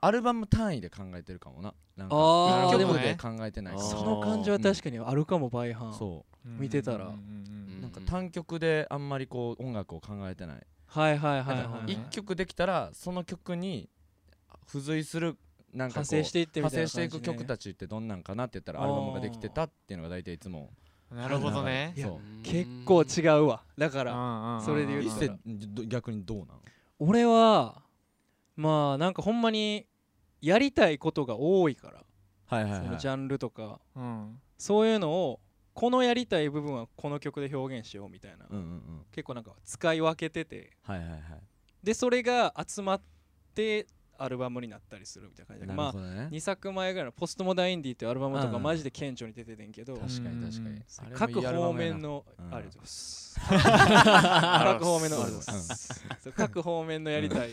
[0.00, 3.16] アルバム単位で考えてるかもななんかあー一でもね。
[3.18, 7.06] 曲で考えてないからあーその感じは確かにあるかも倍半そ見てたら。
[7.06, 7.44] うんうん
[7.78, 10.66] うなんか単曲であんまりこう音楽を考えてない。
[10.86, 13.88] はいはいはいはい一曲できたらその曲に
[14.66, 15.36] 付随する
[15.74, 20.70] なんかこう派生していってみたいな派生していく曲ちたちってどんなんかなって言ったらアルバムができてたっていうのが大体いつも。
[21.10, 21.94] なるほどね。
[22.42, 23.62] 結構違うわ。
[23.76, 25.28] だかららそれで言う一
[25.74, 26.60] と逆にどうなの
[26.98, 27.82] 俺は
[28.56, 29.86] まあなんかほんまに
[30.40, 32.04] やりたいことが多いから。
[32.46, 32.80] はいはいはい。
[32.84, 33.80] そのジャンルとか。
[33.96, 34.40] うん。
[34.56, 35.40] そういうのを
[35.74, 38.46] このやりたい部分はこの曲で表現しようみたいな。
[38.48, 39.06] うんうんうん。
[39.12, 40.72] 結構なんか使い分けてて。
[40.82, 41.20] はいはいはい。
[41.82, 43.02] でそれが集まっ
[43.54, 43.86] て
[44.20, 45.66] アルバムになったりするみたいな感じで。
[45.68, 46.28] なまあるほどね。
[46.32, 51.14] 2作前ぐらいの「ポストモダンインディ」っていうアルバムとかうんマジで顕著に出ててんけど確かに確かに。
[51.14, 53.40] 各方面のうんありがとうございます。
[53.48, 57.50] 各方面のありがとうございます各方面のやりたい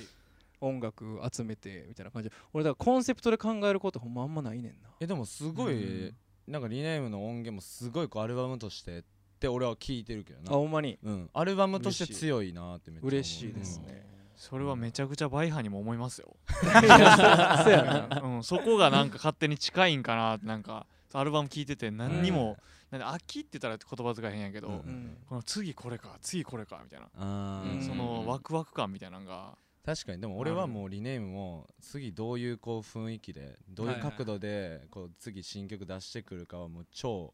[0.67, 2.29] 音楽集めてみたいな感じ。
[2.29, 4.89] で俺だからコンセプトで考えることほんまあんまないねんな。
[4.99, 6.13] えでもすごい
[6.47, 9.03] なんかリネームの音源もすごいこうアルバムとしてっ
[9.39, 10.97] て俺は聞いてるけどあなほんまに。
[11.03, 11.29] うん。
[11.33, 18.21] アルバムとして強いなってめっちゃ嬉しいですね、それはめちゃくちゃバイハにも思いますよ、そ そうやな。
[18.21, 22.57] うん、そこがなんか勝手に近いんかなってなんかアルバム聴いてて何にも、
[22.91, 25.17] なんで秋って言ったら言葉遣い変やけど、うんうん。
[25.27, 30.21] この次これか次これかみたいな、うんそのワクワク感みたいなのが確かに。
[30.21, 37.33] でも俺はもうリネームも次どういうこう雰囲気でどういう角度でこう次新曲出してくるかはもう超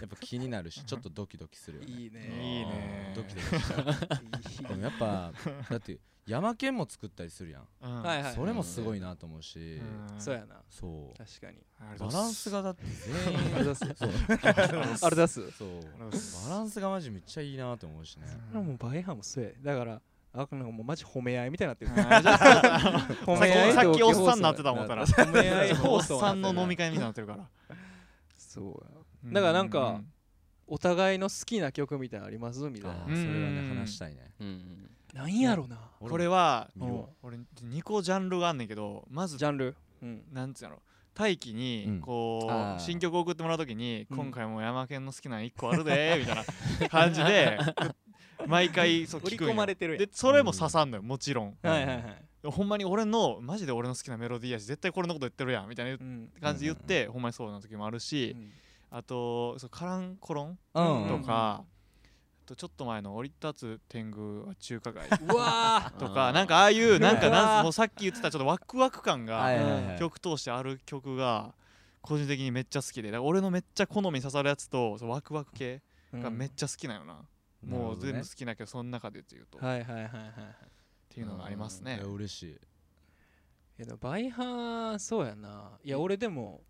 [0.00, 1.90] やっぱ気になるしちょっとドキドキするよね。
[1.92, 2.20] いいね。
[2.20, 5.32] いいねドキドキしちゃうでもやっぱ
[5.70, 7.68] だって山県も作ったりするやん。
[7.82, 8.34] うんはいはい。
[8.34, 9.58] それもすごいなと思うし。
[9.58, 10.20] うん。
[10.20, 10.62] そうやな。
[10.70, 11.18] そう。
[11.18, 11.58] 確かに。
[11.98, 13.54] バランスがだって全員。
[13.54, 13.84] あれ出す。
[13.94, 14.10] そう。
[15.02, 15.50] あれ出す。
[15.50, 15.68] そう。
[16.48, 18.26] バランスがマジめっちゃいいなと思うしね。
[18.26, 19.50] これはもうバイハもそうや。
[19.60, 20.00] だから
[20.34, 21.90] あなんかもうマジ褒め合いみたいになってる。
[23.72, 25.06] さっきおっさんになってた思ったら。
[25.06, 27.48] 褒め合いお放っさんの飲み会みたいになってるから。
[28.36, 29.32] そうや。
[29.32, 30.00] だからなんか
[30.66, 32.60] お互いの好きな曲みたいなのあります？
[32.68, 33.04] みたいな。
[33.04, 34.32] それはうんね話したいね。
[34.40, 35.76] うんなんやろな。
[36.00, 36.68] うんこれは
[37.22, 39.76] 俺2個ジャンルがあんねんけどまずジャンル？
[40.02, 40.24] うん。
[40.32, 40.82] なんつうの？
[41.14, 42.00] 大輝うにん。
[42.00, 44.16] こう新曲送ってもらう時にうん。
[44.16, 46.36] 今回も山県の好きなの1個あるでみたい
[46.80, 47.56] な感じで
[48.46, 49.52] 毎回そう聞くんよ。
[49.52, 50.04] 込まれてるやん。
[50.04, 51.56] でそれも刺さんのよもちろん。
[51.62, 52.24] はいはいはい。
[52.50, 56.28] ほんまに俺のマジで俺の好きなメロディーやし絶対これのこと言ってるやんみたいなうん。
[56.42, 58.36] 感じで言ってほんまにそうな時もあるし
[58.90, 71.54] あとそうカランコロンうんとかあとちょっと前の「降り立つ天狗は中華街」うわとかなんかああいうなんかなんもうさっき言ってたちょっとワクワク感が曲通してある曲が
[72.02, 77.16] 個人的にめっちゃ好きで俺のめっちゃ好みに刺さるやつとそのワクワク系ーがめっちゃ好きなよな、
[77.64, 80.32] もう全部好きだけどその中でっていうと、っはいはいはいはいはい。
[81.08, 81.96] ていうのがありますね。
[81.96, 82.46] いや嬉しい。
[82.46, 82.56] いい
[83.78, 85.78] やでもバイハーそうやな。
[85.82, 86.62] いや俺でも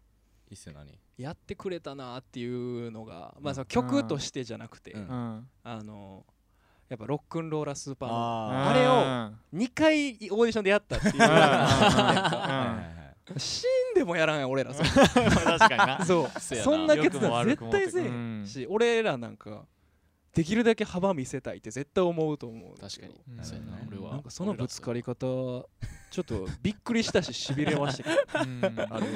[0.51, 0.99] いっすよ何？
[1.17, 6.25] やってくれたなっていうのがまあその曲としてじゃなくてあの
[6.89, 9.61] やっぱロックンローラースーパーのああれをうん。
[9.63, 11.13] 2回オーディションでやったっていう。
[13.39, 14.89] 死んでもやらんやん俺らそれ。
[14.93, 16.05] 確かにな。
[16.05, 16.41] そう。
[16.41, 19.67] そんな決断絶対せえへうんんし俺らなんか
[20.35, 23.15] できるだけ幅見せたいって絶対思うと思う確かに。
[23.39, 23.45] うん。
[23.45, 24.11] そうやな俺は。
[24.13, 28.17] なんかそのぶつかり方ちょっとびっくりしたししびれましたけど。
[28.43, 28.65] うん。
[28.65, 29.11] あれは確か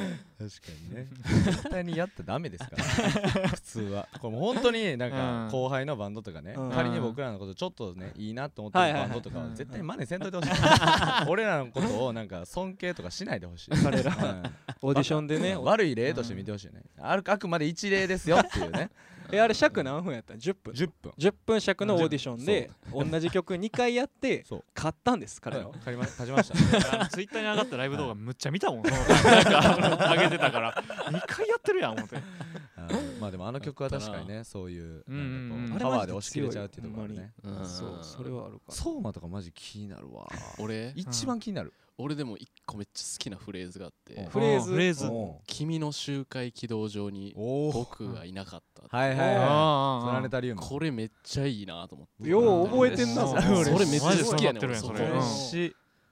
[0.88, 1.08] にね。
[1.44, 3.48] 絶対にやったらダメですから。
[3.50, 4.08] 普通は。
[4.20, 5.48] これもう本当になんかうん。
[5.50, 6.70] 後輩のバンドとかねうん。
[6.70, 9.54] 仮に僕らのことちょっとねいいなと思ってるバンドとかはうん。
[9.56, 10.50] 絶対真似せんといてほしい。
[11.28, 13.70] 俺らのことをなんか尊敬とかしないでほしい。
[13.82, 14.14] 彼ら。
[14.14, 14.42] うん。
[14.82, 15.56] オーディションでね。
[15.56, 16.82] 悪い例として見てほしいね。
[16.96, 18.90] あるあくまで一例ですよっていうね
[19.30, 20.72] えあれ尺何分やったん？10分。
[20.72, 21.12] 10分。
[21.18, 27.06] 10分尺のオーディションで同じ曲2回やって 買ったんです彼らは勝ちま勝ちました。
[27.08, 30.72] ツイッターに上がったライブ動画むっちゃ見たもん、なんか上げてたから。
[30.72, 32.16] 2回やってるやん思って。
[33.20, 35.04] まあでもあの曲は確かにねそういう
[35.78, 37.32] パワーで押し切れちゃうっていうところあるね。
[37.42, 37.66] うん。
[37.66, 38.62] そうそれはあるか。
[38.70, 40.26] 相馬とかマジ気になるわ。
[40.58, 40.92] 俺？
[40.96, 44.28] 一番気になる俺でも一個めっちゃ好きなフレーズがあってうん。
[44.30, 44.70] フレーズ。
[44.70, 45.06] フレーズ。
[45.08, 50.06] お「君の周回軌道上に僕がいなかった」はいはいはい。
[50.06, 53.30] プラネタリウムこれめっちゃいいなと思ってよう覚えてんなうん。
[53.30, 55.00] それそれめっちゃ好きやねんそれ。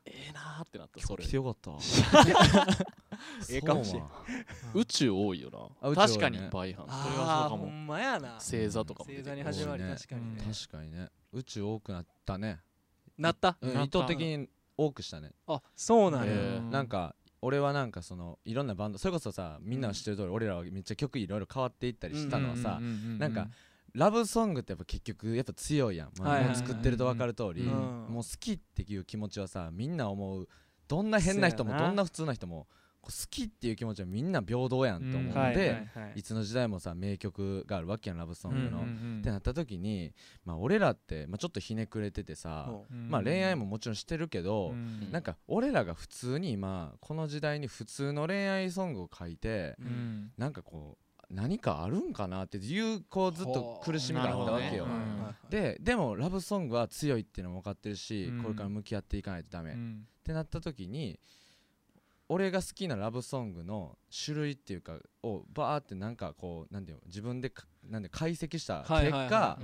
[0.09, 1.25] ええなーってなったそれ。
[1.25, 1.71] 来てよかった
[3.51, 4.03] ええかもしれん。
[4.73, 5.51] 相宇宙多いよ
[5.83, 5.95] な。
[5.95, 7.65] 確かにバイハンそれはそうかも。
[7.65, 8.35] ほんまやな。
[8.35, 10.43] 星座とかも星座に始まり確かにね。
[10.53, 11.09] 確かにね。
[11.33, 12.61] 宇宙多くなったね。
[13.19, 13.57] なった。
[13.61, 13.75] うん。
[13.75, 15.33] なった意図的に多くしたね。
[15.47, 16.27] あそうなんや。
[16.29, 22.81] えーなんか俺はなんかそのいろんなバンドそれこそさみんなは知ってる通り俺らはめっちゃ曲いろいろ変わっていったりしたのはさ
[23.19, 23.49] なんか
[23.93, 27.69] ラブソングってやっぱ結局やっぱ強いやん、まあもう作ってると分かる通り、うん。
[28.09, 30.49] もう好きっていう気持ちはさみんな思う。
[30.89, 32.67] どんな変な人もどんな普通な人も
[33.07, 35.43] 好きっていう気持ちはみんな平等やんと思うんで、うん。
[35.43, 35.79] はいはいは
[36.15, 36.19] い。
[36.19, 38.79] いつの時代もさ名曲があるわけやんラブソングの。
[38.79, 40.13] うんってなった時に、
[40.45, 45.11] まあ、俺らって、まあ、ちょっとひねくれててさ、おまあ、恋愛ももちろんしてるけど、うん。
[45.11, 50.33] なんか俺らが普通に今この時代に普通の恋愛ソングを書いてうん。
[50.37, 54.87] なんかこう何かあるんかなっていうこうずっと苦しみがあったわけよ。
[55.51, 58.43] ででもラブソングは強いっていうのも分かってるし、うん。
[58.43, 60.07] これから向き合っていかないとダメ、っうん。
[60.25, 61.19] てなった時に
[62.29, 69.59] 俺が好きなラブソングの種類っていうかをバーってなんかこうなんていうの自分でかなんで解析した結果、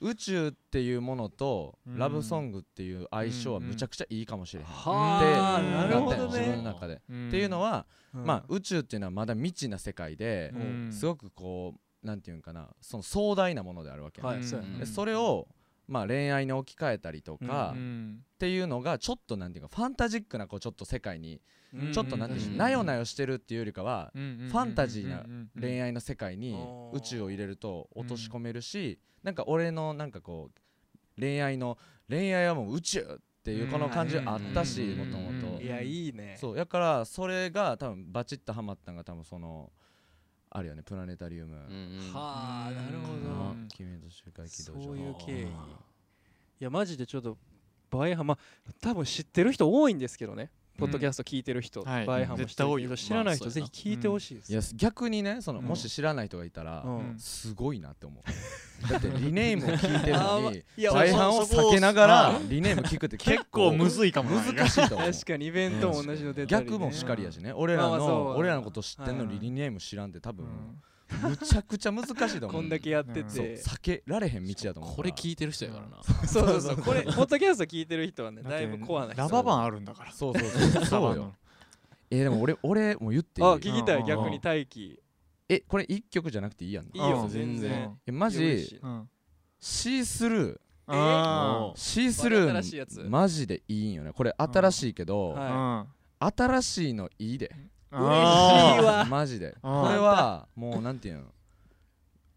[0.00, 7.28] 宇宙っていうものとうんラブソングっていう相性はむちゃくちゃいいかもしれへん、はあうんなったんよ自分のね中で、うん。
[7.28, 8.26] っていうのは、うん。
[8.26, 10.92] まあ宇宙っていうのはまだ未知な世界でう、ん。
[10.92, 14.20] すごくこうなんていうんかなその壮大なものであるわけ、
[14.86, 15.46] それを
[15.88, 18.24] まあ恋愛に置き換えたりとか、うっん。
[18.38, 21.40] ていうのがちょっとなんていうかファンタジックなこうちょっと世界に
[21.72, 25.24] うんちょっとなんていうなよなよしてるっていうよりかはフファンタジーな
[25.60, 36.36] 恋愛愛の世界にうん宇宙を入れると落とし込めるし、なんか俺のなんかこう恋愛の恋愛はもう宇宙っていうこの感じあったしうんもともうんといやいいね。
[36.40, 39.70] そうやからそれが多分バチッとハマったんが多分その
[40.54, 43.50] あるよねプラネタリウム、うんはあなるほど。
[43.52, 43.68] うん。
[43.68, 45.34] 君と周回軌道上そういう経緯。
[45.40, 45.50] いうん。
[46.60, 47.38] やマジでちょっと
[47.90, 50.50] バイハンまあ多分知ってる人多いんですけどね
[50.82, 52.06] ポッドキャスト聞いてる人、はい。
[52.06, 52.88] バイハンも知ってる絶対多いよ。
[52.88, 56.84] けど知らない人まあぜひ聞いてほしいです、いや逆にねその、うんもし知らない人がいたら、
[57.18, 58.88] すごいなって思う。
[58.90, 65.12] だってリネームを聞いてるのに いや大半を避けながらあリネーム聞くって結構むずいかもな難しいと思う。
[65.12, 67.52] 確かにイベントも同じの出たり、ね、逆もしかりやしね。
[67.52, 70.82] 俺らの俺らのこと知ってんのにリネーム知らんって多分うん
[71.22, 72.62] むちゃくちゃ難しいと思う。
[72.62, 76.02] んこだけやってて、避けられへん道やと思ういこれ聞いてる人やからな。
[76.26, 76.76] そうそうそう。
[76.78, 80.12] これ ポッドキャスト聞いてる人はねだいぶコアな人ラババンあるんだから。
[80.12, 80.84] そうそうそう。
[80.86, 81.34] そうよ。
[82.10, 83.46] えーでも俺俺もう言っていい？
[83.46, 84.02] あ聞きたうん。
[84.02, 84.98] い逆に大輝。
[85.48, 87.28] えこれ一曲じゃなくていいやんいいようん。
[87.28, 87.98] 全然。
[88.06, 88.78] えマジ？
[88.82, 89.08] うん。
[89.60, 90.58] シースルー。
[90.88, 93.00] あシースル新しいやつ。
[93.00, 94.12] ーマジでいいんよね。
[94.12, 95.86] これ新しいけど、は
[96.20, 96.24] い。
[96.36, 97.50] 新しいのいいで
[98.00, 99.04] 嬉しいわ。
[99.08, 99.56] マジで。
[99.62, 101.24] これはもうなんていうの？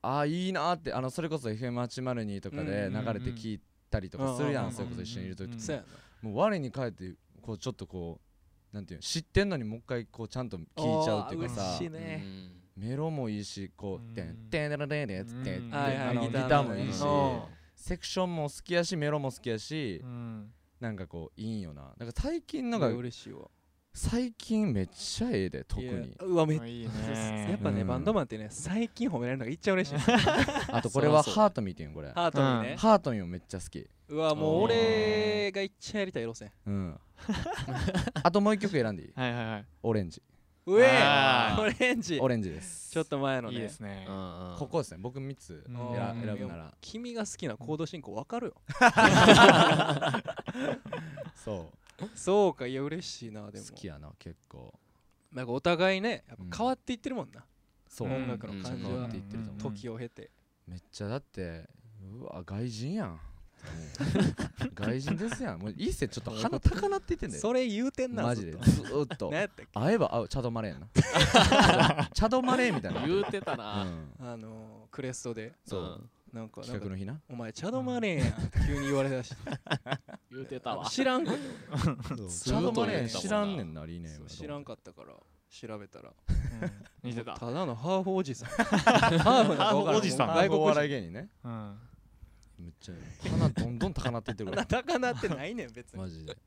[0.01, 5.79] あーいいなーってあのそれこそ FM802 とかで流れて聞いたりとかするやうんんそれこそ一緒にいる時うんとか
[6.21, 8.19] もう我に返ってこうちょっとこ
[8.71, 9.01] うなんていうの？
[9.03, 10.65] 知ってんのにもう一回こうちゃんと聞い
[11.05, 11.61] ちゃうっていうかさ。
[11.61, 12.23] 嬉しいね。
[12.77, 17.41] メロもいいしこうんう「てんてんてんてんてん」つってギギターもいいしうん
[17.73, 23.49] セクションも好きやしメロも好きやしうんなんかこういいんよななんか最近のが嬉しいわ
[23.97, 27.88] 最近めっちゃええで特いやにうわめっいい やねっぱね、うん。
[27.88, 29.95] バンドマンってね最近褒められるのがいっちゃ嬉しい。
[30.67, 32.12] あとこれはハート見てんこれ。
[32.12, 33.88] ハートにね、ハートミンめっちゃ好き。
[34.10, 36.51] うわもう俺がいっちゃやりたい路線。
[36.67, 36.99] うん。
[38.21, 39.13] あともう一曲選んでいい？
[39.15, 39.65] はいはいはい。
[39.84, 40.21] オレンジ。
[40.67, 40.89] うえ
[41.58, 42.19] オレンジ。
[42.19, 42.91] オレンジです。
[42.91, 43.55] ちょっと前のね。
[43.55, 44.03] いいですね。
[44.58, 44.97] ここですね。
[44.99, 45.75] 僕3つうん。
[46.21, 46.73] 選ぶなら。
[46.81, 48.55] 君が好きなコード進行わかるよ。
[51.36, 51.69] そ
[52.15, 53.65] そうかいや嬉しいなでも。
[53.65, 54.73] う好きやな結構。
[55.31, 56.49] なんかお互いねやっうん。
[56.49, 57.43] ぱ変わっていってるもんな、
[57.88, 58.08] そう。
[58.08, 58.89] うん音楽の感じは。
[58.89, 59.62] 変わっていってると思う。
[59.73, 60.31] 時を経て。
[60.67, 61.67] めっちゃだって
[62.19, 63.19] うわ外人やん。
[64.75, 65.60] 外人ですやん。
[65.60, 67.41] もういいっせちょっと鼻高なっていってんだよ。
[67.41, 68.51] それ言うてんなマジで。
[68.51, 69.31] ずっと。
[69.73, 70.88] 会えば会うチャドマレーやな。
[72.13, 73.05] チャドマレーみたいな。
[73.08, 74.12] 言うてたうなん。
[74.19, 75.53] あのークレストで。
[75.65, 75.81] そう。
[75.84, 75.99] なん。
[75.99, 77.21] かなんか企画の日な？
[77.29, 78.27] お前チャドマネーやん。
[78.27, 79.33] っ て急に言われたし
[80.29, 80.85] 言うてたわ。
[80.89, 84.25] 知らんくてチャドマレー知らんねんなリーネーム。
[84.25, 85.13] 俺知らんかったから
[85.49, 86.11] 調べたら。
[87.03, 87.35] 似てた。
[87.37, 88.49] ただのハーフおじさん。
[88.51, 90.27] ハーフなんか分からハーフおじさん。
[90.27, 90.95] 外国お笑い人。
[90.99, 91.79] 芸人ねうん。
[92.59, 92.93] めっちゃ
[93.29, 95.99] 鼻どんどん高なっていってるから高なってないねん別に。
[96.01, 96.37] マジで。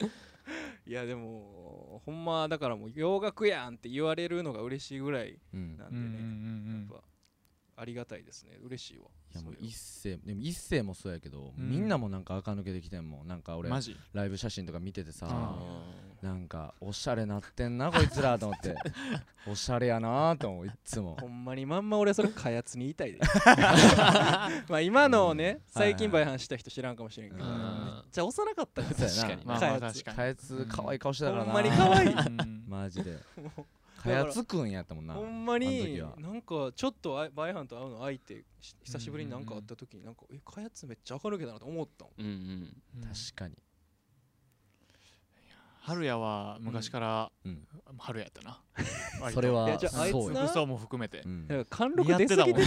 [0.87, 6.89] いやでもほんまだからもう洋楽やんって言われるのが嬉しいぐらいうんなんうんでうん。
[6.89, 7.09] ねやっぱ
[7.81, 8.59] ありがたいですね。
[8.65, 9.05] 嬉しいわ。
[9.33, 11.71] いやもう一世でも一世もそうやけど、うん。
[11.71, 13.29] みんなもなんか垢抜けてきてんもん。
[13.29, 13.97] なんか俺マジ？
[14.13, 15.57] ライブ写真とか見ててさあ
[16.21, 18.75] なんかおしゃれなってんな こいつらと思って。
[19.47, 21.17] おしゃれやなと思ういっつも。
[21.21, 23.21] ほんまにまんま俺それ開発に言いたいで。
[24.69, 27.45] まあ今のをね最近はい売販した人知らんかもしれんけど。
[27.45, 29.23] うんめっちゃ幼かったからそうやな。
[29.23, 30.17] 確かにまあまあ確かに。
[30.17, 31.53] かやつ可愛い顔してたからな。
[31.53, 32.11] ほんまに可愛い。
[32.11, 33.17] うんマジで
[34.03, 42.21] かやつくんやったもんなほんまあになんかちょっとあいバイハンと会うの相手し久しぶりになんか会った時になんかえかやつめっちゃ明るけだなと思ったもん。
[42.21, 43.55] うんうん確かに。
[45.81, 47.67] 春やは昔からうん。
[47.99, 48.61] 春やったな。
[49.33, 50.47] それはいやじゃああいつそうやな。
[50.47, 51.23] 服装も含めて。
[51.25, 51.67] うん。
[51.71, 52.63] 貫禄出すぎて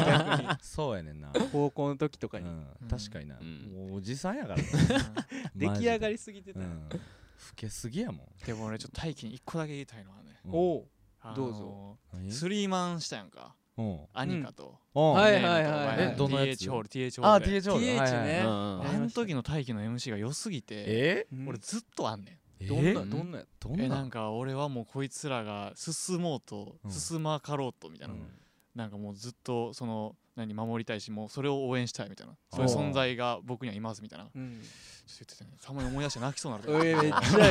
[0.62, 1.30] そうやねんな。
[1.52, 2.48] 高校の時とかに。
[2.48, 2.66] うん。
[2.88, 3.38] 確かにな。
[3.38, 3.88] うん。
[3.88, 4.62] もうおじさんやから。
[5.54, 6.88] 出来上がりりすぎてたうん。
[6.88, 6.98] 老
[7.56, 10.84] けすぎやもでも俺ちょっと大輝に一個だけ言いたいのはねんおう。
[11.20, 11.98] あのどうぞ。
[12.12, 12.30] 何？
[12.30, 13.54] スリーマンしたやんか。
[13.76, 14.00] うん。
[14.12, 14.78] アニカと。
[14.94, 15.12] うん。
[15.12, 15.96] はいねはいはい。
[16.12, 21.26] えどのやつ？TH ホール TH ホあールで TH ホール TH ねうんあの時の大輝の MC が良すぎてえ？
[21.32, 22.34] うん俺ずっとあんねん。
[22.60, 22.66] え？
[22.66, 23.84] どんなえどんなやどんな？
[23.84, 26.90] えなんか俺はもうこいつらが進もうとうん。
[26.90, 28.20] 進まかろうとみたいな、うん。
[28.74, 32.34] なんかもうずっとその何守りたいしもうそれを応援したいみたいな。
[32.52, 34.24] そういう存在が僕にはいますみたいな。
[34.24, 36.98] ちょっうんと言ってたまに思い出して泣きそうになる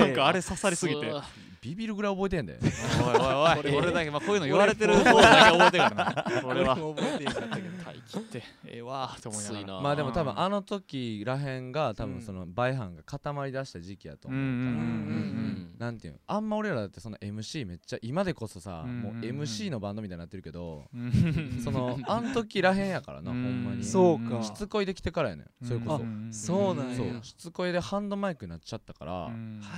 [0.02, 1.12] なんかあれ刺さりすぎて。
[1.13, 1.22] おい
[1.62, 2.60] ビビるぐらい覚えてんで
[3.02, 4.96] おいおい俺だけまあこういうの言われてる。
[4.96, 8.19] 方だけ覚えてるからな俺はも覚えてんかったけど。
[8.19, 9.82] ってええわーって思いながら。
[9.82, 14.84] まあでも多分うんあの時らへんが多うん分そのバイハンが固まりだした時期やとうん思うから。
[14.84, 21.02] うんうんうんなんていうのあんま俺らだってその MC めっちゃ今でこそさうんもう MC のバンドみたいになってるけどうん。
[21.02, 23.84] うんそのあん時ららへんやからなほんまに。
[23.84, 24.44] そうか。
[24.44, 25.66] しつこいできてからやねん。
[25.66, 26.46] それこそ。
[26.46, 27.24] そうなんや。
[27.24, 29.32] しつこいでハンドマイクになっちゃったからは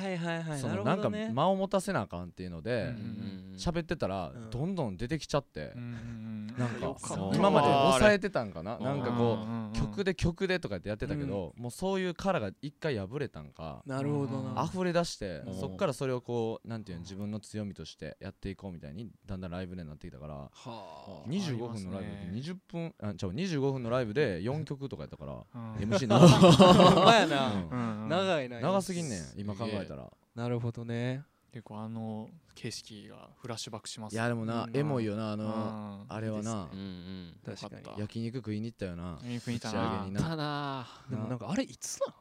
[0.03, 0.60] いはいはい。
[0.60, 4.49] そなるのなんか間を持たせなあかんっていうのでうん喋ってたらうん。
[4.49, 5.73] どんどん出てきちゃって。
[5.75, 6.95] なんか
[7.34, 8.77] 今まで抑えてたんかな？
[8.79, 9.39] なんかこ
[9.73, 13.84] う曲で曲でとかってやってたけどもうそういう殻が一回破れたんか。
[13.86, 14.63] なるほどな。
[14.63, 15.53] 溢れ出してうん。
[15.60, 21.23] そっからそれをこうなんていうの自分の強みとしてやっていこうみたいにだんだんライブでなってきたからはあ。
[21.27, 25.73] 25分のライブで20分あちゃう25分のライブで4曲とかやったからうん。
[25.75, 28.07] MC 長すぎほんまやな。
[28.09, 30.11] 長いな長すぎんねん今考えたら。
[30.35, 31.23] なるほどね。
[31.51, 34.13] 結構あの景色がフラッシュバックします。
[34.13, 34.75] いやでもなうん。
[34.77, 36.05] エモいよなあうのん。
[36.09, 36.69] あれはな。
[36.71, 37.33] うんうん。
[37.45, 37.99] 確かに。
[38.01, 39.17] 焼肉食いに行ったよな。
[39.23, 40.01] 肉にいたな。
[40.03, 40.21] げにな。
[40.21, 42.13] ただでもなんかあれいつなん？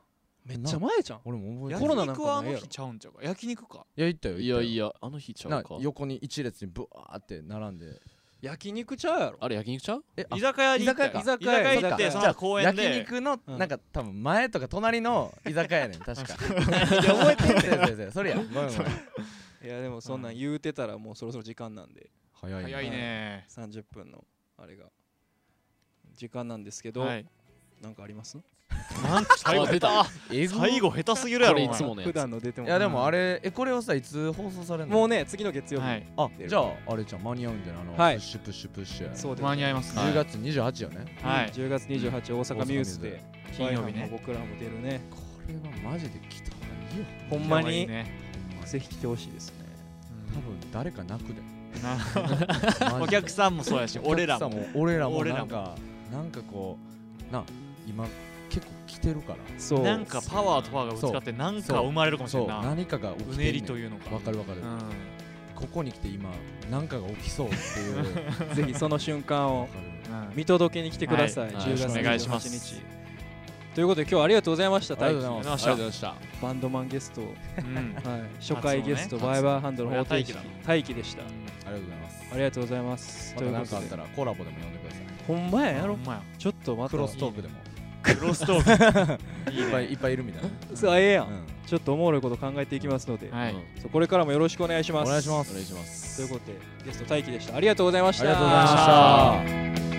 [0.44, 1.20] めっちゃ前じゃん。
[1.24, 3.22] 俺も覚えてコロナるなんかないやろ焼肉はあの日ちゃうんちゃうか？
[3.24, 3.86] 焼肉か。
[3.96, 4.62] いや行ったよい行ったよ。
[4.62, 5.76] やいやあの日ちゃなうか。
[5.80, 8.00] 横に一列にブワーって並んで
[8.44, 9.38] 焼肉ちゃうやろ。
[9.40, 11.04] あれ焼肉ちゃうえあ居酒屋に行った。
[11.06, 11.22] よ居酒屋か。
[11.22, 12.84] 居酒屋行っ居酒屋てその後公園で。
[12.84, 13.58] 焼肉のうん。
[13.58, 15.98] なんか多分前とか隣の居酒屋やねん。
[16.04, 18.70] 確か覚えてんねんそれやごめんごめん。
[19.64, 22.10] いやでもそんなん言うてたらもうそろそろ時間なんで。
[22.34, 23.46] 早い早いね。
[23.48, 24.24] 30分の
[24.58, 24.86] あれが。
[26.14, 27.26] 時間なんですけど、はい。
[27.80, 28.38] なんかあります？
[29.02, 30.06] なんか最後あ出た。
[30.32, 34.96] えぐ最後下手すぎるやろいつものや普つ段の出てもいやでもあれえこれはさいつ放送されるの？
[34.96, 36.06] もうね次の月曜日、はい。
[36.16, 38.16] あじゃああれじゃん間に合うんだよあのプはい。
[38.16, 39.08] ッシュプッシュプッシュ。
[39.10, 41.16] やそうです間に合いますね10月28よね。
[41.22, 41.50] はい。
[41.50, 43.22] 10月28大阪ミュースで。
[43.56, 44.08] 金曜日ね。
[44.10, 45.02] 僕らも出るね。
[45.10, 47.04] これはマジで来た方がいいよ。
[47.30, 47.86] ほんまに
[48.64, 49.66] ぜひ来てほしいですね。
[50.34, 51.42] 多分誰か泣くで。
[53.02, 54.46] お客さんもそうやし俺らも。
[54.46, 55.74] お客さん俺らも俺らもなんか
[56.12, 56.78] なんかこ
[57.30, 57.44] うな
[57.86, 58.06] 今
[58.54, 59.38] 結構来てるから。
[59.58, 59.82] そう。
[59.82, 62.62] なんかパワーとパワーがぶつかってなんか生まれるかもしれな。
[62.62, 64.14] 何かが起きてうねりというのか。
[64.14, 64.62] わかるわかる、う
[65.54, 66.30] ここに来て今
[66.70, 68.48] 何かが起きそうっていう。
[68.48, 69.68] わ ぜひその瞬間を
[70.34, 71.54] 見届けに来てください、はい。
[71.54, 72.74] 10月お願いしま28す。
[72.76, 72.94] 日
[73.74, 77.96] ということで今日はありがとうございましたありがとう大輝ございますありがとうございましバンドマンゲスト、はい、うん
[78.38, 79.22] 初回ゲスト、ね。
[79.22, 81.22] バイバーハンドの方程式大輝でした。
[81.22, 82.24] ありがとうございます。
[82.32, 83.34] ありがとうございます。
[83.34, 83.86] また何かあということで。
[83.86, 85.04] ったらコラボでも呼んでください。
[85.26, 85.98] ほんまややろ
[86.38, 86.90] ちょっとまた。
[86.90, 87.54] クロストークでも
[88.04, 88.26] ク。
[88.26, 89.52] ロストーク。
[89.52, 90.76] いっぱいいっぱいいるみたいな。
[90.76, 91.42] そうええやん、うん。
[91.66, 93.52] ちょっとおもろいこと考えていきますので、はい。
[93.52, 93.62] うん。
[93.80, 95.50] そうこれからもよろしくお願いしますお願いします。
[95.50, 96.16] お願いします。
[96.16, 97.56] ということでゲスト大輝でした。
[97.56, 98.24] ありがとうございました。
[98.24, 98.64] ありがとうござい
[99.72, 99.93] ました